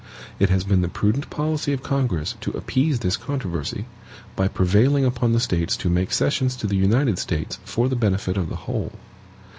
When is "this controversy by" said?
3.01-4.47